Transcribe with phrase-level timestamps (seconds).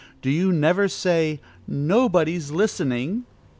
[0.23, 3.25] Do you never say, "Nobody is listening"?